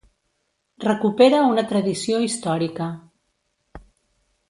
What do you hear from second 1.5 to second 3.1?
una tradició històrica.